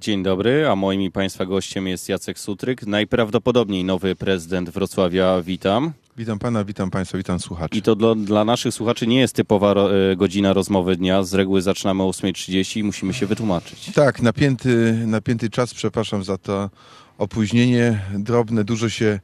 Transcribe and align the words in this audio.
Dzień 0.00 0.22
dobry, 0.22 0.68
a 0.68 0.76
moim 0.76 1.02
i 1.02 1.10
Państwa 1.10 1.46
gościem 1.46 1.86
jest 1.86 2.08
Jacek 2.08 2.38
Sutryk, 2.38 2.86
najprawdopodobniej 2.86 3.84
nowy 3.84 4.16
prezydent 4.16 4.70
Wrocławia. 4.70 5.42
Witam. 5.42 5.92
Witam 6.16 6.38
pana, 6.38 6.64
witam 6.64 6.90
państwa, 6.90 7.18
witam 7.18 7.40
słuchaczy. 7.40 7.78
I 7.78 7.82
to 7.82 7.96
dla, 7.96 8.14
dla 8.14 8.44
naszych 8.44 8.74
słuchaczy 8.74 9.06
nie 9.06 9.20
jest 9.20 9.34
typowa 9.34 9.74
ro, 9.74 9.96
e, 9.96 10.16
godzina 10.16 10.52
rozmowy 10.52 10.96
dnia. 10.96 11.22
Z 11.22 11.34
reguły 11.34 11.62
zaczynamy 11.62 12.02
o 12.02 12.10
8.30 12.10 12.78
i 12.78 12.84
musimy 12.84 13.14
się 13.14 13.26
wytłumaczyć. 13.26 13.90
Tak, 13.94 14.22
napięty, 14.22 15.02
napięty 15.06 15.50
czas, 15.50 15.74
przepraszam 15.74 16.24
za 16.24 16.38
to 16.38 16.70
opóźnienie 17.18 18.00
drobne, 18.14 18.64
dużo 18.64 18.88
się 18.88 19.20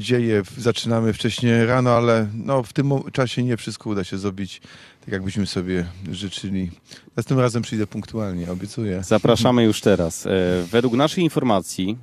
dzieje. 0.00 0.42
Zaczynamy 0.56 1.12
wcześniej 1.12 1.66
rano, 1.66 1.90
ale 1.90 2.26
no, 2.34 2.62
w 2.62 2.72
tym 2.72 2.92
czasie 3.12 3.42
nie 3.42 3.56
wszystko 3.56 3.90
uda 3.90 4.04
się 4.04 4.18
zrobić 4.18 4.60
tak, 5.00 5.12
jakbyśmy 5.12 5.46
sobie 5.46 5.86
życzyli. 6.10 6.70
Następnym 7.16 7.40
razem 7.40 7.62
przyjdę 7.62 7.86
punktualnie, 7.86 8.52
obiecuję. 8.52 9.02
Zapraszamy 9.04 9.64
już 9.64 9.80
teraz. 9.80 10.26
E, 10.26 10.30
Według 10.70 10.94
naszej 10.94 11.24
informacji, 11.24 11.98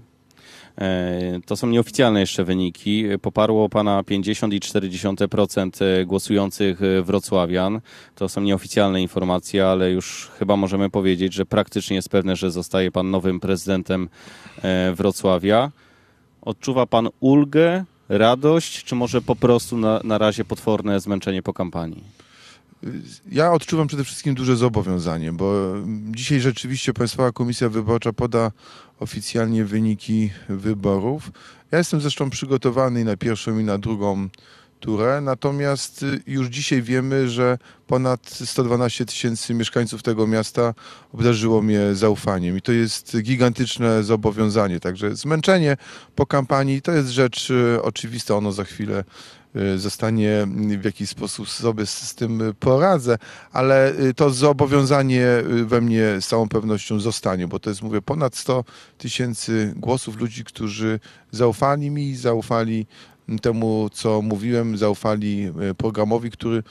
e, 0.78 1.40
to 1.46 1.56
są 1.56 1.68
nieoficjalne 1.68 2.20
jeszcze 2.20 2.44
wyniki, 2.44 3.06
poparło 3.22 3.70
pana 3.70 4.04
50,4% 4.04 6.06
głosujących 6.06 6.82
e, 6.82 7.02
wrocławian. 7.02 7.82
To 8.16 8.30
są 8.30 8.42
nieoficjalne 8.42 9.02
informacje, 9.02 9.68
ale 9.68 9.92
już 9.92 10.32
chyba 10.40 10.56
możemy 10.56 10.90
powiedzieć, 10.90 11.34
że 11.34 11.46
praktycznie 11.46 11.96
jest 11.96 12.10
pewne, 12.10 12.36
że 12.36 12.52
zostaje 12.52 12.92
pan 12.92 13.12
nowym 13.12 13.40
prezydentem 13.40 14.10
Wrocławia. 14.96 15.72
Odczuwa 16.48 16.86
pan 16.86 17.10
ulgę, 17.20 17.86
radość, 18.10 18.84
czy 18.84 18.96
może 18.96 19.22
po 19.22 19.36
prostu 19.36 19.78
na, 19.78 20.02
na 20.04 20.18
razie 20.18 20.46
potworne 20.46 21.00
zmęczenie 21.00 21.44
po 21.44 21.54
kampanii? 21.54 22.04
Ja 23.32 23.52
odczuwam 23.52 23.88
przede 23.88 24.04
wszystkim 24.04 24.36
duże 24.36 24.56
zobowiązanie, 24.56 25.32
bo 25.32 25.74
dzisiaj 26.12 26.40
rzeczywiście 26.40 26.94
Państwowa 26.94 27.32
Komisja 27.32 27.70
Wyborcza 27.70 28.14
poda 28.14 28.52
oficjalnie 29.00 29.66
wyniki 29.66 30.30
wyborów. 30.50 31.32
Ja 31.72 31.78
jestem 31.78 32.02
zresztą 32.02 32.30
przygotowany 32.30 33.04
na 33.04 33.18
pierwszą 33.18 33.60
i 33.60 33.64
na 33.64 33.78
drugą 33.78 34.30
turę, 34.80 35.22
natomiast 35.22 36.04
y, 36.04 36.22
już 36.28 36.48
dzisiaj 36.48 36.82
wiemy, 36.82 37.30
że 37.30 37.58
ponad 37.88 38.26
112 38.26 39.06
tysięcy 39.06 39.54
mieszkańców 39.54 40.04
tego 40.04 40.28
miasta 40.28 40.74
obdarzyło 41.14 41.62
mnie 41.62 41.96
zaufaniem 41.96 42.58
i 42.58 42.62
to 42.62 42.72
jest 42.72 43.18
gigantyczne 43.22 44.04
zobowiązanie. 44.04 44.80
Także 44.80 45.16
zmęczenie 45.16 45.78
po 46.16 46.26
kampanii 46.26 46.82
to 46.82 46.92
jest 46.92 47.10
rzecz 47.10 47.50
y, 47.50 47.80
oczywista, 47.82 48.36
ono 48.36 48.52
za 48.52 48.64
chwilę 48.64 49.04
y, 49.56 49.80
zostanie 49.80 50.48
w 50.80 50.86
jakiś 50.86 51.10
sposób 51.10 51.50
sobie 51.50 51.86
z, 51.86 52.16
tym 52.16 52.42
poradzę, 52.60 53.18
ale 53.52 53.94
to 54.16 54.30
zobowiązanie 54.30 55.28
we 55.66 55.82
mnie 55.82 56.22
z 56.22 56.28
całą 56.28 56.50
pewnością 56.50 57.00
zostanie, 57.00 57.48
bo 57.48 57.60
to 57.60 57.70
jest, 57.70 57.82
mówię, 57.82 58.02
ponad 58.02 58.36
100 58.36 58.64
tysięcy 58.98 59.74
głosów 59.76 60.18
ludzi, 60.18 60.44
którzy 60.44 61.00
zaufali 61.32 61.92
mi, 61.92 62.16
zaufali 62.16 62.88
temu, 63.42 63.90
co 63.94 64.22
mówiłem, 64.22 64.78
zaufali 64.78 65.52
y, 65.72 65.76
programowi, 65.76 66.32
który 66.32 66.64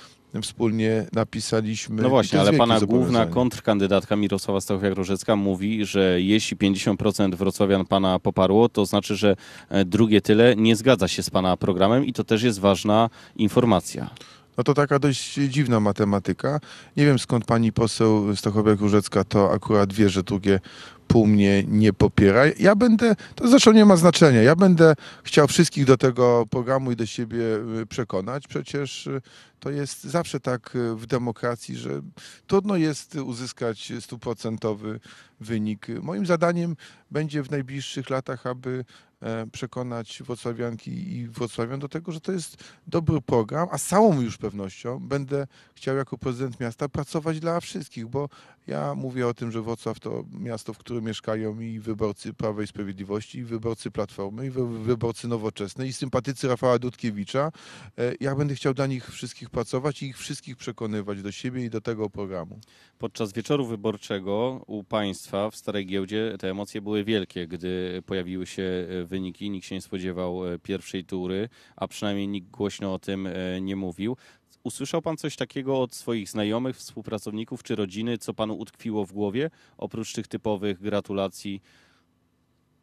wspólnie 0.43 1.07
napisaliśmy. 1.13 2.03
No 2.03 2.09
właśnie, 2.09 2.41
ale 2.41 2.53
pana 2.53 2.81
główna 2.81 3.27
kontrkandydatka 3.27 4.17
Mirosława 4.17 4.61
Stachowiak-Różecka 4.61 5.37
mówi, 5.37 5.85
że 5.85 6.21
jeśli 6.21 6.57
50% 6.57 7.35
wrocławian 7.35 7.87
pana 7.87 8.19
poparło, 8.19 8.69
to 8.69 8.87
znaczy, 8.87 9.17
że 9.17 9.37
e, 9.69 9.85
drugie 9.85 10.21
tyle 10.21 10.57
nie 10.57 10.77
zgadza 10.77 11.09
się 11.09 11.23
z 11.23 11.31
pana 11.31 11.57
programem 11.57 12.07
i 12.07 12.13
to 12.13 12.25
też 12.25 12.43
jest 12.43 12.59
ważna 12.59 13.11
informacja. 13.37 14.11
No 14.57 14.65
to 14.65 14.75
taka 14.75 14.99
dość 14.99 15.35
dziwna 15.35 15.81
matematyka. 15.81 16.61
Nie 16.97 17.07
wiem 17.07 17.19
skąd 17.19 17.45
pani 17.45 17.73
poseł 17.73 18.33
Stachowiak-Różecka 18.33 19.25
to 19.25 19.53
akurat 19.53 19.93
wie, 19.93 20.09
że 20.09 20.23
drugie 20.23 20.61
pół 21.09 21.27
mnie 21.27 21.65
nie 21.69 21.93
popiera. 21.93 22.43
Ja 22.59 22.77
będę, 22.77 23.17
to 23.35 23.49
zresztą 23.49 23.73
nie 23.73 23.85
ma 23.85 23.97
znaczenia, 23.97 24.43
ja 24.43 24.57
będę 24.57 24.95
chciał 25.23 25.47
wszystkich 25.47 25.85
do 25.85 25.97
tego 25.97 26.47
programu 26.51 26.93
i 26.93 26.97
do 26.97 27.07
siebie 27.07 27.43
y, 27.83 27.87
przekonać. 27.87 28.49
Przecież 28.49 29.07
y, 29.07 29.21
to 29.61 29.71
jest 29.71 30.05
zawsze 30.05 30.41
tak 30.41 30.77
y, 30.77 30.95
w 30.97 31.07
demokracji, 31.07 31.77
że 31.77 32.01
trudno 32.47 32.77
jest 32.77 33.15
uzyskać 33.15 33.93
stuprocentowy 34.01 35.01
wynik. 35.41 35.87
Moim 36.03 36.27
zadaniem 36.27 36.77
będzie 37.11 37.43
w 37.43 37.51
najbliższych 37.51 38.11
latach, 38.11 38.47
aby 38.47 38.85
e, 39.21 39.47
przekonać 39.47 40.23
wrocławianki 40.27 41.17
i 41.17 41.29
wrocławian 41.29 41.81
do 41.81 41.89
tego, 41.89 42.13
że 42.13 42.21
to 42.21 42.33
jest 42.33 42.57
dobry 42.87 43.21
program, 43.21 43.69
a 43.71 43.79
z 43.79 43.87
całą 43.87 44.21
już 44.21 44.39
pewnością 44.39 44.99
będę 45.01 45.47
chciał 45.75 45.97
jako 45.97 46.19
prezydent 46.19 46.61
miasta 46.61 46.89
pracować 46.89 47.41
dla 47.41 47.61
wszystkich, 47.61 48.07
bo 48.07 48.29
ja 48.67 48.95
mówię 48.95 49.29
o 49.29 49.35
tym, 49.35 49.53
że 49.53 49.63
Wrocław 49.63 50.01
to 50.01 50.25
miasto, 50.33 50.73
w 50.75 50.79
którym 50.79 51.05
mieszkają 51.05 51.61
i 51.61 51.79
wyborcy 51.79 52.35
Prawa 52.35 52.63
i 52.63 52.67
Sprawiedliwości, 52.67 53.39
i 53.39 53.45
wyborcy 53.45 53.91
Platformy, 53.91 54.47
i 54.47 54.51
wy- 54.51 54.79
wyborcy 54.83 55.29
Nowoczesnej, 55.29 55.89
i 55.89 55.93
sympatycy 55.93 56.49
Rafała 56.49 56.79
Dudkiewicza. 56.79 57.53
E, 57.99 58.15
Ja 58.21 58.35
będę 58.35 58.55
chciał 58.55 58.75
dla 58.75 58.87
nich 58.87 59.11
wszystkich 59.11 59.46
pracować 59.51 60.03
i 60.03 60.07
ich 60.07 60.19
wszystkich 60.19 60.57
przekonywać 60.57 61.23
do 61.23 61.33
siebie 61.33 61.65
i 61.65 61.71
do 61.71 61.81
tego 61.81 62.11
programu. 62.11 62.61
Podczas 62.99 63.33
wieczoru 63.33 63.67
wyborczego 63.67 64.65
u 64.67 64.85
państwa 64.85 65.51
w 65.51 65.57
Starej 65.57 65.87
Giełdzie 65.87 66.37
te 66.39 66.51
emocje 66.51 66.81
były 66.81 67.05
wielkie, 67.05 67.49
gdy 67.49 68.03
pojawiły 68.07 68.47
się 68.47 68.63
e, 68.63 69.05
wyniki. 69.05 69.51
Nikt 69.51 69.67
się 69.67 69.75
nie 69.75 69.81
spodziewał 69.81 70.47
e, 70.47 70.59
pierwszej 70.59 71.05
tury, 71.05 71.49
a 71.77 71.89
przynajmniej 71.89 72.29
nikt 72.29 72.51
głośno 72.51 72.95
o 72.95 72.99
tym 72.99 73.27
e, 73.27 73.61
nie 73.61 73.77
mówił. 73.77 74.17
Usłyszał 74.65 75.03
pan 75.03 75.17
coś 75.17 75.37
takiego 75.37 75.81
od 75.81 75.95
swoich 75.95 76.29
znajomych, 76.29 76.77
współpracowników 76.77 77.63
czy 77.63 77.77
rodziny, 77.77 78.19
co 78.19 78.35
panu 78.35 78.59
utkwiło 78.59 79.07
w 79.07 79.13
głowie, 79.13 79.51
oprócz 79.79 80.13
tych 80.13 80.29
typowych 80.29 80.81
gratulacji? 80.81 81.63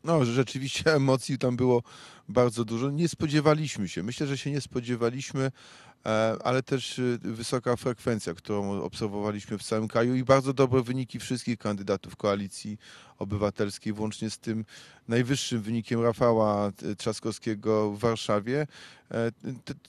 No, 0.03 0.25
rzeczywiście 0.25 0.93
emocji 0.95 1.37
tam 1.37 1.55
było 1.55 1.83
bardzo 2.29 2.65
dużo. 2.65 2.89
Nie 2.89 3.07
spodziewaliśmy 3.07 3.89
się. 3.89 4.03
Myślę, 4.03 4.27
że 4.27 4.37
się 4.37 4.51
nie 4.51 4.61
spodziewaliśmy, 4.61 5.51
e, 6.05 6.37
ale 6.43 6.63
też 6.63 6.99
y, 6.99 7.19
wysoka 7.21 7.75
frekwencja, 7.75 8.33
którą 8.33 8.81
obserwowaliśmy 8.81 9.57
w 9.57 9.63
całym 9.63 9.87
kraju 9.87 10.15
i 10.15 10.23
bardzo 10.23 10.53
dobre 10.53 10.83
wyniki 10.83 11.19
wszystkich 11.19 11.57
kandydatów 11.57 12.15
koalicji 12.15 12.77
obywatelskiej, 13.19 13.93
włącznie 13.93 14.29
z 14.29 14.37
tym 14.37 14.65
najwyższym 15.07 15.61
wynikiem 15.61 16.01
Rafała 16.01 16.67
e, 16.67 16.95
Trzaskowskiego 16.95 17.91
w 17.91 17.99
Warszawie. 17.99 18.67
E, 19.11 19.31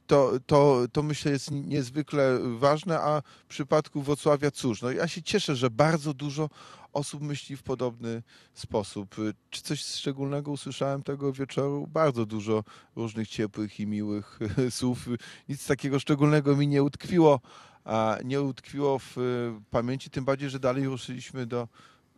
To, 0.06 0.32
to, 0.46 0.82
to 0.92 1.02
myślę 1.02 1.32
jest 1.32 1.50
niezwykle 1.50 2.38
ważne, 2.58 3.00
a 3.00 3.22
w 3.22 3.48
przypadku 3.48 4.02
Wrocławia 4.02 4.50
cóż, 4.50 4.82
no 4.82 4.91
ja 4.91 5.08
się 5.08 5.22
cieszę, 5.22 5.56
że 5.56 5.70
bardzo 5.70 6.14
dużo 6.14 6.50
osób 6.94 7.22
myśli 7.22 7.56
w 7.56 7.62
podobny 7.62 8.22
sposób. 8.55 9.16
Czy 9.50 9.62
coś 9.62 9.84
szczególnego 9.84 10.50
usłyszałem 10.50 11.03
tego 11.03 11.32
wieczoru? 11.32 11.87
Bardzo 11.87 12.27
dużo 12.27 12.65
różnych 12.97 13.28
ciepłych 13.28 13.81
i 13.81 13.87
miłych 13.87 14.38
słów. 14.71 15.09
Nic 15.49 15.66
takiego 15.66 16.00
szczególnego 16.00 16.56
mi 16.56 16.69
nie 16.69 16.82
utkwiło, 16.82 17.41
a 17.84 18.19
nie 18.25 18.43
utkwiło 18.43 18.99
w 18.99 19.19
y, 19.19 19.53
pamięci, 19.71 20.10
tym 20.10 20.25
bardziej, 20.25 20.50
że 20.50 20.59
dalej 20.59 20.84
ruszyliśmy 20.84 21.47
do 21.47 21.69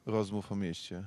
rozmów 0.07 0.53
o 0.53 0.57
mieście. 0.57 1.05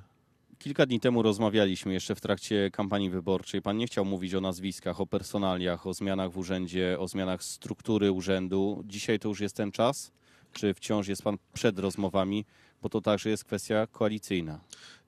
Kilka 0.60 0.86
dni 0.86 1.00
temu 1.00 1.22
rozmawialiśmy 1.22 1.94
jeszcze 1.94 2.16
w 2.16 2.22
trakcie 2.22 2.72
kampanii 2.72 3.10
wyborczej. 3.10 3.62
Pan 3.62 3.78
nie 3.78 3.88
chciał 3.88 4.06
mówić 4.06 4.36
o 4.36 4.42
nazwiskach, 4.42 5.02
o 5.02 5.08
personaliach, 5.08 5.88
o 5.88 5.94
zmianach 5.94 6.32
w 6.32 6.38
urzędzie, 6.38 6.98
o 7.00 7.08
zmianach 7.08 7.44
struktury 7.44 8.12
urzędu. 8.12 8.84
Dzisiaj 8.86 9.20
to 9.20 9.30
już 9.30 9.40
jest 9.40 9.56
ten 9.56 9.72
czas? 9.72 10.12
Czy 10.54 10.74
wciąż 10.74 11.08
jest 11.08 11.24
pan 11.24 11.38
przed 11.54 11.80
rozmowami? 11.80 12.46
Bo 12.82 12.90
to 12.90 13.02
także 13.02 13.30
jest 13.30 13.44
kwestia 13.44 13.88
koalicyjna. 13.88 14.60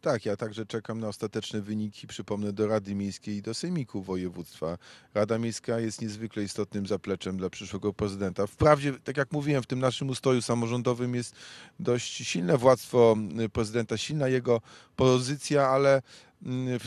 Tak, 0.02 0.26
ja 0.26 0.38
także 0.38 0.66
czekam 0.66 1.00
na 1.00 1.08
ostateczne 1.08 1.62
wyniki, 1.62 2.08
przypomnę, 2.08 2.54
do 2.54 2.68
Rady 2.68 2.96
Miejskiej 2.96 3.36
i 3.36 3.42
do 3.42 3.54
Sejmiku 3.54 4.02
Województwa. 4.02 4.78
Rada 5.14 5.38
Miejska 5.38 5.80
jest 5.80 6.02
niezwykle 6.02 6.44
istotnym 6.44 6.88
zapleczem 6.88 7.38
dla 7.38 7.50
przyszłego 7.50 7.94
prezydenta. 7.94 8.48
Wprawdzie, 8.48 8.94
tak 9.04 9.18
jak 9.18 9.32
mówiłem, 9.32 9.64
w 9.64 9.68
tym 9.68 9.80
naszym 9.80 10.10
ustroju 10.10 10.42
samorządowym 10.42 11.16
jest 11.16 11.36
dość 11.80 12.28
silne 12.28 12.58
władztwo 12.58 13.18
prezydenta, 13.54 13.98
silna 13.98 14.28
jego 14.28 14.62
pozycja, 14.96 15.68
ale 15.68 16.02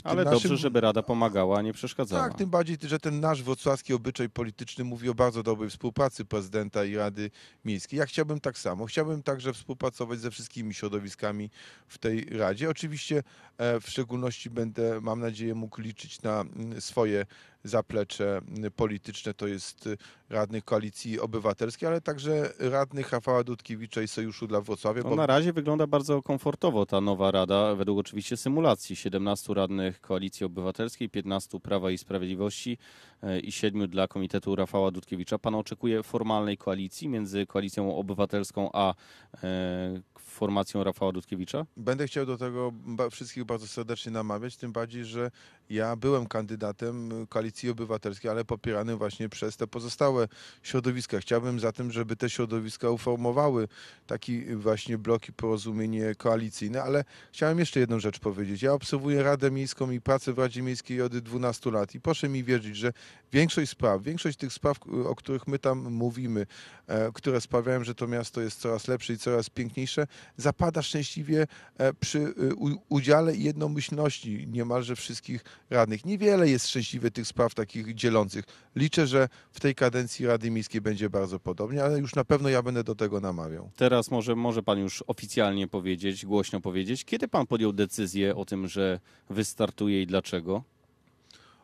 Ale 0.05 0.25
naszym... 0.25 0.41
dobrze, 0.41 0.57
żeby 0.57 0.81
Rada 0.81 1.03
pomagała, 1.03 1.59
a 1.59 1.63
nie 1.63 1.73
przeszkadzała. 1.73 2.29
Tak, 2.29 2.39
tym 2.39 2.51
bardziej, 2.51 2.77
że 2.83 2.99
ten 2.99 3.21
nasz 3.21 3.43
wrocławski 3.43 3.95
obyczaj 3.95 4.31
polityczny 4.31 4.85
mówi 4.85 5.09
o 5.09 5.15
bardzo 5.15 5.43
dobrej 5.43 5.71
współpracy 5.71 6.25
prezydenta 6.25 6.85
i 6.85 6.97
Rady 6.97 7.31
Miejskiej. 7.65 7.99
Ja 7.99 8.07
chciałbym 8.07 8.41
tak 8.41 8.59
samo. 8.59 8.87
Chciałbym 8.87 9.23
także 9.23 9.53
współpracować 9.53 10.21
ze 10.21 10.31
wszystkimi 10.31 10.75
środowiskami 10.75 11.51
w 11.89 11.99
tej 11.99 12.25
Radzie. 12.25 12.71
Oczywiście 12.71 13.23
e, 13.59 13.81
w 13.81 13.89
szczególności 13.91 14.51
będę, 14.51 15.01
mam 15.01 15.21
nadzieję, 15.21 15.55
mógł 15.55 15.81
liczyć 15.81 16.23
na 16.23 16.41
mm, 16.41 16.81
swoje 16.81 17.27
zaplecze 17.65 18.41
y, 18.67 18.71
polityczne, 18.71 19.35
to 19.35 19.47
jest 19.47 19.87
y, 19.87 19.97
radnych 20.29 20.65
Koalicji 20.65 21.21
Obywatelskiej, 21.21 21.89
ale 21.89 22.01
także 22.01 22.53
radnych 22.59 23.13
Rafała 23.13 23.45
Dudkiewicza 23.45 24.03
i 24.03 24.09
Sojuszu 24.09 24.47
dla 24.47 24.61
Wrocławia. 24.61 25.03
No, 25.03 25.11
bo- 25.11 25.17
na 25.17 25.27
razie 25.27 25.53
wygląda 25.53 25.87
bardzo 25.87 26.23
komfortowo 26.23 26.87
ta 26.87 27.01
nowa 27.01 27.31
rada, 27.31 27.75
według 27.75 27.99
oczywiście 27.99 28.37
symulacji. 28.37 28.97
17 28.97 29.55
radnych 29.55 30.01
Koalicji 30.01 30.47
Obywatelskiej, 30.47 31.09
15 31.11 31.61
Prawa 31.61 31.91
i 31.91 31.99
Sprawiedliwości 31.99 32.79
e, 33.23 33.41
i 33.41 33.53
7 33.53 33.91
dla 33.91 34.09
Komitetu 34.09 34.57
Rafała 34.57 34.91
Dudkiewicza. 34.91 35.39
Pan 35.39 35.55
oczekuje 35.55 36.03
formalnej 36.03 36.59
koalicji 36.59 37.09
między 37.09 37.47
Koalicją 37.47 37.97
Obywatelską 37.97 38.71
a 38.73 38.95
e, 39.43 40.01
formacją 40.19 40.85
Rafała 40.85 41.13
Dudkiewicza? 41.13 41.67
Będę 41.77 42.07
chciał 42.07 42.27
do 42.27 42.37
tego 42.39 42.73
wszystkich 43.11 43.45
bardzo 43.45 43.67
serdecznie 43.67 44.13
namawiać, 44.13 44.57
tym 44.57 44.73
bardziej, 44.73 45.05
że 45.05 45.31
ja 45.71 45.97
byłem 45.97 46.27
kandydatem 46.27 47.27
Koalicji 47.29 47.71
Obywatelskiej, 47.71 48.31
ale 48.31 48.45
popieranym 48.45 48.99
właśnie 48.99 49.29
przez 49.29 49.57
te 49.57 49.67
pozostałe 49.67 50.29
środowiska. 50.63 51.19
Chciałbym 51.21 51.61
zatem, 51.61 51.93
żeby 51.93 52.17
te 52.17 52.31
środowiska 52.31 52.91
uformowały 52.91 53.69
taki 54.07 54.57
właśnie 54.57 54.99
blok 54.99 55.29
i 55.29 55.33
porozumienie 55.33 56.15
koalicyjne, 56.15 56.83
ale 56.83 57.05
chciałem 57.33 57.59
jeszcze 57.59 57.81
jedną 57.81 58.01
rzecz 58.01 58.19
powiedzieć. 58.19 58.63
Ja 58.63 58.73
obserwuję 58.73 59.23
Radę 59.23 59.51
Miejską 59.51 59.91
i 59.91 60.01
pracę 60.01 60.33
w 60.33 60.39
Radzie 60.39 60.63
Miejskiej 60.63 61.03
od 61.03 61.19
12 61.19 61.71
lat 61.71 61.95
i 61.95 62.01
proszę 62.01 62.29
mi 62.29 62.45
wierzyć, 62.45 62.77
że 62.77 62.93
większość 63.33 63.71
spraw, 63.71 64.03
większość 64.03 64.39
tych 64.39 64.53
spraw, 64.53 64.79
o 65.07 65.15
których 65.15 65.47
my 65.49 65.59
tam 65.59 65.93
mówimy, 65.93 66.47
e, 66.87 67.13
które 67.13 67.41
sprawiają, 67.41 67.85
że 67.85 67.95
to 67.95 68.07
miasto 68.07 68.41
jest 68.41 68.61
coraz 68.61 68.89
lepsze 68.89 69.13
i 69.13 69.19
coraz 69.19 69.51
piękniejsze, 69.51 70.07
zapada 70.37 70.83
szczęśliwie 70.83 71.47
e, 71.79 71.95
przy 71.95 72.35
u- 72.57 72.79
udziale 72.89 73.37
jednomyślności 73.37 74.47
niemalże 74.49 74.97
wszystkich 74.97 75.45
radnych. 75.71 76.05
Niewiele 76.05 76.49
jest 76.49 76.69
szczęśliwie 76.69 77.11
tych 77.11 77.27
spraw 77.27 77.55
takich 77.55 77.95
dzielących. 77.95 78.45
Liczę, 78.77 79.07
że 79.07 79.29
w 79.53 79.61
tej 79.61 79.75
kadencji 79.75 80.27
Rady 80.27 80.51
Miejskiej 80.51 80.81
będzie 80.81 81.11
bardzo 81.11 81.41
podobnie, 81.41 81.85
ale 81.85 81.99
już 81.99 82.15
na 82.15 82.25
pewno 82.25 82.49
ja 82.49 82.63
będę 82.63 82.85
do 82.85 82.95
tego 82.95 83.21
namawiał. 83.21 83.71
Teraz 83.77 84.11
może, 84.11 84.37
może 84.37 84.63
pan 84.63 84.79
już 84.79 85.05
oficjalnie 85.07 85.69
powiedzieć, 85.69 86.27
głośno 86.27 86.61
powiedzieć, 86.61 87.05
kiedy 87.05 87.29
pan 87.29 87.47
podjął 87.47 87.73
decyzję 87.73 88.37
o 88.37 88.45
tym, 88.45 88.69
że 88.69 89.01
wystartuje 89.31 90.03
i 90.03 90.07
dlaczego? 90.07 90.63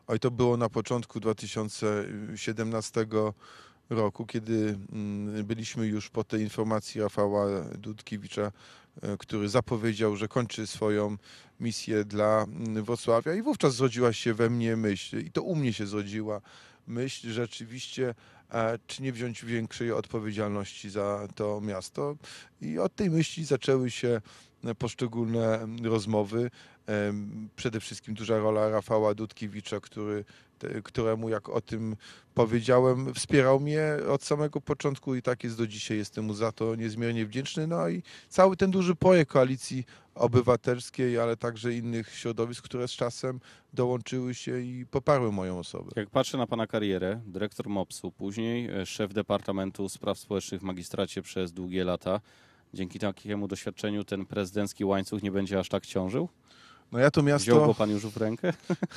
Oj, 0.07 0.19
to 0.19 0.31
było 0.31 0.57
na 0.57 0.69
początku 0.69 1.19
2017 1.19 3.05
roku, 3.91 4.25
kiedy 4.25 4.77
mm, 4.91 5.45
byliśmy 5.45 5.87
już 5.87 6.09
po 6.09 6.23
tej 6.23 6.41
informacji 6.41 7.01
Rafała 7.01 7.61
Dudkiewicza, 7.77 8.51
e, 9.01 9.17
który 9.17 9.49
zapowiedział, 9.49 10.15
że 10.15 10.27
kończy 10.27 10.67
swoją 10.67 11.17
misję 11.59 12.05
dla 12.05 12.43
mm, 12.43 12.83
Wrocławia 12.83 13.33
i 13.33 13.41
wówczas 13.41 13.75
zrodziła 13.75 14.13
się 14.13 14.33
we 14.33 14.49
mnie 14.49 14.75
myśl 14.75 15.19
i 15.19 15.31
to 15.31 15.41
u 15.41 15.55
mnie 15.55 15.73
się 15.73 15.87
zrodziła 15.87 16.41
myśl 16.87 17.31
rzeczywiście, 17.31 18.15
e, 18.51 18.79
czy 18.87 19.03
nie 19.03 19.11
wziąć 19.11 19.45
większej 19.45 19.91
odpowiedzialności 19.91 20.89
za 20.89 21.27
to 21.35 21.61
miasto 21.61 22.15
i 22.61 22.79
od 22.79 22.95
tej 22.95 23.09
myśli 23.09 23.45
zaczęły 23.45 23.91
się 23.91 24.21
e, 24.63 24.75
poszczególne 24.75 25.59
mm, 25.59 25.85
rozmowy. 25.85 26.51
Przede 27.55 27.79
wszystkim 27.79 28.13
duża 28.13 28.37
rola 28.37 28.69
Rafała 28.69 29.13
Dudkiewicza, 29.13 29.79
który, 29.79 30.25
któremu, 30.83 31.29
jak 31.29 31.49
o 31.49 31.61
tym 31.61 31.95
powiedziałem, 32.33 33.13
wspierał 33.13 33.59
mnie 33.59 33.83
od 34.09 34.23
samego 34.23 34.61
początku 34.61 35.15
i 35.15 35.21
tak 35.21 35.43
jest 35.43 35.57
do 35.57 35.67
dzisiaj. 35.67 35.97
Jestem 35.97 36.25
mu 36.25 36.33
za 36.33 36.51
to 36.51 36.75
niezmiernie 36.75 37.25
wdzięczny. 37.25 37.67
No 37.67 37.89
i 37.89 38.03
cały 38.29 38.57
ten 38.57 38.71
duży 38.71 38.95
projekt 38.95 39.31
koalicji 39.31 39.85
obywatelskiej, 40.15 41.19
ale 41.19 41.37
także 41.37 41.73
innych 41.73 42.15
środowisk, 42.15 42.65
które 42.65 42.87
z 42.87 42.91
czasem 42.91 43.39
dołączyły 43.73 44.35
się 44.35 44.59
i 44.59 44.85
poparły 44.85 45.31
moją 45.31 45.59
osobę. 45.59 45.91
Jak 45.95 46.09
patrzę 46.09 46.37
na 46.37 46.47
pana 46.47 46.67
karierę, 46.67 47.21
dyrektor 47.25 47.69
MOPS-u, 47.69 48.11
później 48.11 48.69
e, 48.69 48.85
szef 48.85 49.13
Departamentu 49.13 49.89
Spraw 49.89 50.19
Społecznych 50.19 50.61
w 50.61 50.63
magistracie 50.63 51.21
przez 51.21 51.51
długie 51.51 51.83
lata, 51.83 52.21
dzięki 52.73 52.99
takiemu 52.99 53.47
doświadczeniu 53.47 54.03
ten 54.03 54.25
prezydencki 54.25 54.85
łańcuch 54.85 55.23
nie 55.23 55.31
będzie 55.31 55.59
aż 55.59 55.69
tak 55.69 55.85
ciążył? 55.85 56.29
No 56.91 56.99
ja 56.99 57.11
to 57.11 57.21
Wziął 57.21 57.33
miasto... 57.33 57.65
go 57.65 57.73
pan 57.73 57.89
już 57.89 58.05
w 58.05 58.17
rękę? 58.17 58.53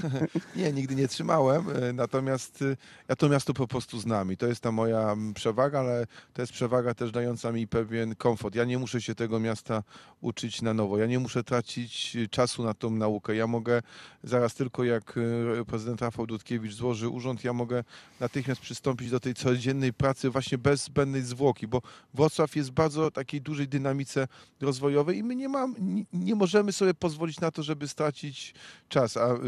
Nie, 0.57 0.73
nigdy 0.73 0.95
nie 0.95 1.09
trzymałem, 1.09 1.65
e, 1.71 1.93
natomiast 1.93 2.63
e, 2.63 2.77
ja 3.09 3.17
to 3.17 3.29
miasto 3.29 3.55
po 3.55 3.69
prostu 3.69 4.01
znam 4.01 4.33
i 4.33 4.37
to 4.37 4.47
jest 4.47 4.61
ta 4.61 4.73
moja 4.73 5.17
przewaga, 5.35 5.81
ale 5.81 6.07
to 6.33 6.43
jest 6.43 6.53
przewaga 6.53 6.95
też 6.95 7.11
dająca 7.13 7.53
mi 7.53 7.69
pewien 7.69 8.15
komfort. 8.15 8.55
Ja 8.55 8.65
nie 8.65 8.79
muszę 8.79 9.03
się 9.03 9.15
tego 9.15 9.41
miasta 9.41 9.83
uczyć 10.21 10.63
na 10.63 10.75
nowo, 10.75 10.99
ja 10.99 11.07
nie 11.07 11.19
muszę 11.19 11.45
tracić 11.45 12.17
e, 12.17 12.29
czasu 12.29 12.65
na 12.65 12.75
tą 12.75 12.91
naukę. 12.91 13.37
Ja 13.37 13.47
mogę 13.47 13.83
zaraz 14.25 14.55
tylko 14.55 14.85
jak 14.85 15.15
prezydent 15.67 16.03
Rafał 16.03 16.27
Dudkiewicz 16.27 16.75
złoży 16.75 17.09
urząd, 17.09 17.45
ja 17.45 17.53
mogę 17.53 17.85
natychmiast 18.21 18.61
przystąpić 18.61 19.11
do 19.11 19.21
tej 19.21 19.35
codziennej 19.35 19.93
pracy 19.93 20.31
właśnie 20.31 20.59
bez 20.59 20.85
zbędnej 20.85 21.23
zwłoki, 21.23 21.67
bo 21.67 21.83
Wrocław 22.15 22.57
jest 22.57 22.71
bardzo 22.71 23.11
takiej 23.11 23.41
dużej 23.41 23.69
dynamice 23.69 24.29
rozwojowej 24.61 25.19
i 25.19 25.23
my 25.23 25.37
nie, 25.37 25.49
mam, 25.49 25.75
nie 26.13 26.35
możemy 26.35 26.73
sobie 26.73 26.95
pozwolić 26.95 27.41
na 27.41 27.51
to, 27.51 27.63
żeby 27.63 27.84
stracić 27.89 28.55
czas, 28.89 29.17
a 29.17 29.35
y, 29.35 29.39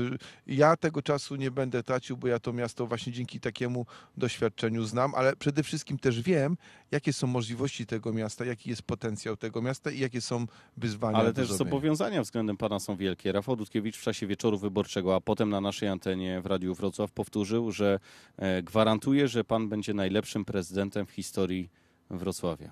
ja 0.46 0.76
tego 0.76 1.02
czasu 1.02 1.36
nie 1.36 1.50
będę 1.50 1.82
tracił, 1.82 2.16
bo 2.16 2.28
ja 2.28 2.38
to 2.38 2.52
miasto 2.52 2.86
właśnie 2.86 3.12
dzięki 3.12 3.40
takiemu 3.40 3.86
doświadczeniu 4.16 4.84
znam, 4.84 5.14
ale 5.14 5.36
przede 5.36 5.62
wszystkim 5.62 5.98
też 5.98 6.22
wiem, 6.22 6.56
jakie 6.90 7.12
są 7.12 7.26
możliwości 7.26 7.86
tego 7.86 8.12
miasta, 8.12 8.44
jaki 8.44 8.70
jest 8.70 8.82
potencjał 8.82 9.36
tego 9.36 9.62
miasta 9.62 9.90
i 9.90 9.98
jakie 9.98 10.20
są 10.20 10.46
wyzwania. 10.76 11.18
Ale 11.18 11.32
też 11.32 11.52
zobowiązania 11.52 12.22
względem 12.22 12.56
pana 12.56 12.80
są 12.80 12.96
wielkie. 12.96 13.32
Rafał 13.32 13.56
Dudkiewicz 13.56 13.96
w 13.96 14.02
czasie 14.02 14.26
wieczoru 14.26 14.58
wyborczego, 14.58 15.14
a 15.14 15.20
potem 15.20 15.50
na 15.50 15.60
naszej 15.60 15.88
antenie 15.88 16.40
w 16.40 16.46
Radiu 16.46 16.74
Wrocław 16.74 17.12
powtórzył, 17.12 17.72
że 17.72 18.00
e, 18.36 18.62
gwarantuje, 18.62 19.28
że 19.28 19.44
pan 19.44 19.68
będzie 19.68 19.94
najlepszym 19.94 20.44
prezydentem 20.44 21.06
w 21.06 21.10
historii 21.10 21.70
Wrocławia. 22.10 22.70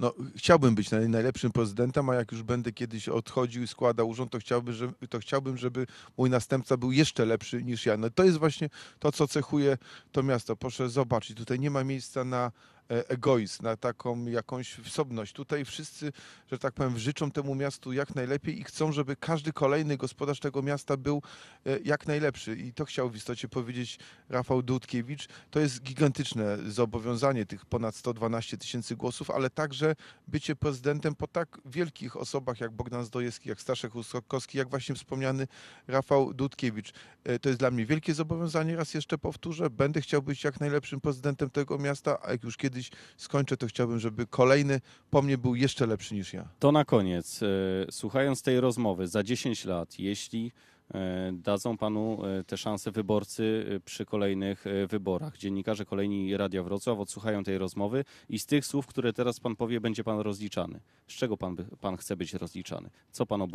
No, 0.00 0.14
chciałbym 0.36 0.74
być 0.74 0.90
naj, 0.90 1.08
najlepszym 1.08 1.52
prezydentem, 1.52 2.10
a 2.10 2.14
jak 2.14 2.32
już 2.32 2.42
będę 2.42 2.72
kiedyś 2.72 3.08
odchodził 3.08 3.62
i 3.62 3.66
składał 3.66 4.08
urząd, 4.08 4.32
to 4.32 4.38
chciałbym, 4.38 4.74
żeby, 4.74 5.08
to 5.08 5.18
chciałbym, 5.18 5.56
żeby 5.56 5.86
mój 6.16 6.30
następca 6.30 6.76
był 6.76 6.92
jeszcze 6.92 7.24
lepszy 7.24 7.62
niż 7.64 7.86
ja. 7.86 7.96
No, 7.96 8.10
to 8.10 8.24
jest 8.24 8.38
właśnie 8.38 8.70
to, 8.98 9.12
co 9.12 9.28
cechuje 9.28 9.78
to 10.12 10.22
miasto. 10.22 10.56
Proszę 10.56 10.90
zobaczyć, 10.90 11.36
tutaj 11.36 11.58
nie 11.58 11.70
ma 11.70 11.84
miejsca 11.84 12.24
na 12.24 12.52
egoizm, 12.90 13.62
na 13.62 13.76
taką 13.76 14.26
jakąś 14.26 14.72
wsobność. 14.74 15.32
Tutaj 15.32 15.64
wszyscy, 15.64 16.12
że 16.50 16.58
tak 16.58 16.74
powiem, 16.74 16.98
życzą 16.98 17.30
temu 17.30 17.54
miastu 17.54 17.92
jak 17.92 18.14
najlepiej 18.14 18.60
i 18.60 18.64
chcą, 18.64 18.92
żeby 18.92 19.16
każdy 19.16 19.52
kolejny 19.52 19.96
gospodarz 19.96 20.40
tego 20.40 20.62
miasta 20.62 20.96
był 20.96 21.22
e, 21.66 21.78
jak 21.84 22.06
najlepszy. 22.06 22.56
I 22.56 22.72
to 22.72 22.84
chciał 22.84 23.10
w 23.10 23.16
istocie 23.16 23.48
powiedzieć 23.48 23.98
Rafał 24.28 24.62
Dudkiewicz. 24.62 25.28
To 25.50 25.60
jest 25.60 25.82
gigantyczne 25.82 26.58
zobowiązanie 26.66 27.46
tych 27.46 27.66
ponad 27.66 27.96
112 27.96 28.58
tysięcy 28.58 28.96
głosów, 28.96 29.30
ale 29.30 29.50
także 29.50 29.96
bycie 30.28 30.56
prezydentem 30.56 31.14
po 31.14 31.26
tak 31.26 31.58
wielkich 31.64 32.16
osobach 32.16 32.60
jak 32.60 32.72
Bogdan 32.72 33.04
Zdrojewski, 33.04 33.48
jak 33.48 33.60
Staszek 33.60 33.92
Huskowski, 33.92 34.58
jak 34.58 34.70
właśnie 34.70 34.94
wspomniany 34.94 35.46
Rafał 35.88 36.34
Dudkiewicz. 36.34 36.92
E, 37.24 37.38
To 37.38 37.48
jest 37.48 37.58
dla 37.58 37.70
mnie 37.70 37.86
wielkie 37.86 38.14
zobowiązanie, 38.14 38.76
raz 38.76 38.94
jeszcze 38.94 39.18
powtórzę. 39.18 39.70
Będę 39.70 40.00
chciał 40.00 40.22
być 40.22 40.44
jak 40.44 40.60
najlepszym 40.60 41.00
prezydentem 41.00 41.50
tego 41.50 41.78
miasta, 41.78 42.18
a 42.22 42.32
jak 42.32 42.44
już 42.44 42.56
kiedyś 42.56 42.79
skończę, 43.16 43.56
to 43.56 43.66
chciałbym, 43.66 43.98
żeby 43.98 44.26
kolejny 44.26 44.80
po 45.10 45.22
mnie 45.22 45.38
był 45.38 45.54
jeszcze 45.54 45.86
lepszy 45.86 46.14
niż 46.14 46.32
ja. 46.32 46.48
To 46.58 46.72
na 46.72 46.84
koniec, 46.84 47.42
e, 47.42 47.46
słuchając 47.90 48.42
tej 48.42 48.60
rozmowy, 48.60 49.06
za 49.06 49.22
10 49.22 49.64
lat, 49.64 49.98
jeśli 49.98 50.52
e, 50.94 51.32
dadzą 51.32 51.78
panu 51.78 52.18
e, 52.24 52.44
te 52.44 52.56
szanse 52.56 52.90
wyborcy 52.90 53.66
przy 53.84 54.06
kolejnych 54.06 54.64
wyborach, 54.88 55.38
dziennikarze 55.38 55.84
kolejni 55.84 56.36
Radia 56.36 56.62
Wrocław 56.62 56.98
odsłuchają 56.98 57.44
tej 57.44 57.58
rozmowy 57.58 58.04
i 58.28 58.38
z 58.38 58.46
tych 58.46 58.66
słów, 58.66 58.86
które 58.86 59.12
teraz 59.12 59.40
pan 59.40 59.56
powie, 59.56 59.80
będzie 59.80 60.04
pan 60.04 60.18
rozliczany. 60.18 60.80
Z 61.08 61.12
czego 61.12 61.36
pan, 61.36 61.56
pan 61.80 61.96
chce 61.96 62.16
być 62.16 62.34
rozliczany? 62.34 62.90
Co 63.12 63.26
pan 63.26 63.48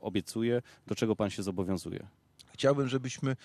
obiecuje? 0.00 0.62
Do 0.86 0.94
czego 0.94 1.16
pan 1.16 1.30
się 1.30 1.42
zobowiązuje? 1.42 2.06
Chciałbym, 2.52 2.88
żebyśmy 2.88 3.36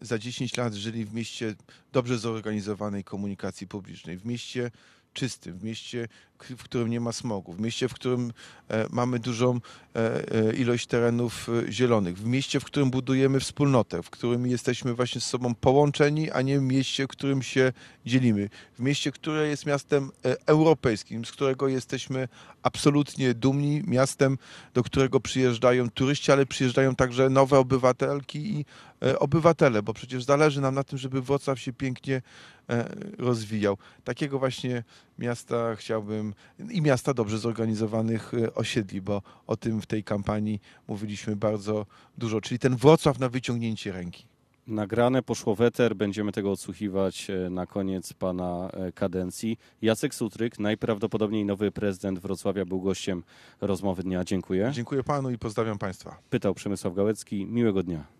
za 0.00 0.18
10 0.18 0.56
lat 0.56 0.74
żyli 0.74 1.04
w 1.04 1.14
mieście 1.14 1.54
dobrze 1.92 2.18
zorganizowanej 2.18 3.04
komunikacji 3.04 3.66
publicznej, 3.66 4.18
w 4.18 4.26
mieście 4.26 4.70
czystym, 5.18 5.58
w 5.58 5.64
mieście, 5.64 6.08
w 6.38 6.62
którym 6.62 6.88
nie 6.88 7.00
ma 7.00 7.12
smogu, 7.12 7.52
w 7.52 7.60
mieście, 7.60 7.88
w 7.88 7.94
którym 7.94 8.32
e, 8.68 8.86
mamy 8.90 9.18
dużą 9.18 9.60
e, 9.96 10.34
e, 10.34 10.52
ilość 10.52 10.86
terenów 10.86 11.48
e, 11.48 11.72
zielonych, 11.72 12.18
w 12.18 12.24
mieście, 12.24 12.60
w 12.60 12.64
którym 12.64 12.90
budujemy 12.90 13.40
wspólnotę, 13.40 14.02
w 14.02 14.10
którym 14.10 14.46
jesteśmy 14.46 14.94
właśnie 14.94 15.20
z 15.20 15.24
sobą 15.24 15.54
połączeni, 15.54 16.30
a 16.30 16.42
nie 16.42 16.58
w 16.58 16.62
mieście, 16.62 17.04
w 17.04 17.08
którym 17.08 17.42
się 17.42 17.72
dzielimy, 18.06 18.48
w 18.78 18.80
mieście, 18.80 19.12
które 19.12 19.48
jest 19.48 19.66
miastem 19.66 20.10
e, 20.24 20.36
europejskim, 20.46 21.24
z 21.24 21.32
którego 21.32 21.68
jesteśmy 21.68 22.28
absolutnie 22.62 23.34
dumni, 23.34 23.82
miastem, 23.86 24.38
do 24.74 24.82
którego 24.82 25.20
przyjeżdżają 25.20 25.90
turyści, 25.90 26.32
ale 26.32 26.46
przyjeżdżają 26.46 26.94
także 26.94 27.30
nowe 27.30 27.58
obywatelki 27.58 28.38
i 28.38 28.64
e, 29.02 29.18
obywatele, 29.58 29.82
bo 29.82 29.94
przecież 29.94 30.24
zależy 30.24 30.60
nam 30.60 30.74
na 30.74 30.84
tym, 30.84 30.98
żeby 30.98 31.22
Wrocław 31.22 31.60
się 31.60 31.72
pięknie 31.72 32.22
e, 32.68 32.88
rozwijał. 33.18 33.78
Takiego 34.04 34.38
właśnie 34.38 34.84
miasta 35.18 35.76
chciałbym 35.76 36.34
i 36.70 36.82
miasta 36.82 37.14
dobrze 37.14 37.38
zorganizowanych 37.38 38.34
e, 38.34 38.54
osiedli, 38.54 39.00
bo 39.00 39.22
o 39.46 39.56
tym 39.56 39.80
w 39.80 39.86
tej 39.86 40.04
kampanii 40.04 40.60
mówiliśmy 40.88 41.36
bardzo 41.36 41.86
dużo, 42.18 42.40
czyli 42.40 42.58
ten 42.58 42.76
Wrocław 42.76 43.18
na 43.18 43.28
wyciągnięcie 43.28 43.92
ręki. 43.92 44.24
Nagrane 44.66 45.22
poszło 45.22 45.54
w 45.54 45.60
eter, 45.60 45.96
będziemy 45.96 46.32
tego 46.32 46.52
odsłuchiwać 46.52 47.30
e, 47.30 47.50
na 47.50 47.66
koniec 47.66 48.12
pana 48.12 48.70
kadencji. 48.94 49.58
Jacek 49.82 50.14
Sutryk, 50.14 50.58
najprawdopodobniej 50.58 51.44
nowy 51.44 51.70
prezydent 51.70 52.18
Wrocławia, 52.18 52.64
był 52.64 52.80
gościem 52.80 53.22
rozmowy 53.60 54.02
dnia. 54.02 54.24
Dziękuję. 54.24 54.70
Dziękuję 54.74 55.02
panu 55.02 55.30
i 55.30 55.38
pozdrawiam 55.38 55.78
państwa. 55.78 56.18
Pytał 56.30 56.54
Przemysław 56.54 56.94
Gałecki. 56.94 57.46
Miłego 57.46 57.82
dnia. 57.82 58.17